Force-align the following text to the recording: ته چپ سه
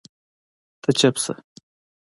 ته 0.81 0.89
چپ 0.99 1.15
سه 1.23 1.33